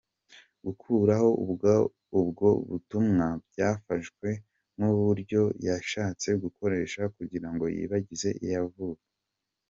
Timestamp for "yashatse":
5.67-6.27